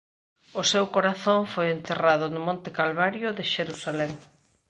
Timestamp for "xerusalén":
3.53-4.11